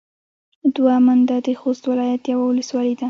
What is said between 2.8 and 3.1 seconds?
ده.